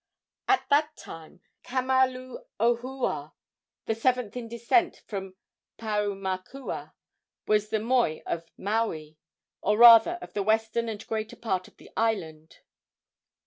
[0.47, 3.33] At that time Kamaluohua,
[3.85, 5.35] the seventh in descent from
[5.77, 6.93] Paumakua,
[7.45, 9.19] was the moi of Maui,
[9.61, 12.61] or rather of the western and greater part of the island.